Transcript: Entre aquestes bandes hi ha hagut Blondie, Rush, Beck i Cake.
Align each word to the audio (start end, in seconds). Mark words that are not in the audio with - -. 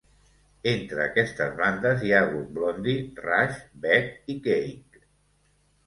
Entre 0.71 1.03
aquestes 1.03 1.53
bandes 1.59 2.01
hi 2.07 2.11
ha 2.15 2.23
hagut 2.23 2.49
Blondie, 2.57 2.99
Rush, 3.29 3.63
Beck 3.87 4.37
i 4.37 4.41
Cake. 4.49 5.09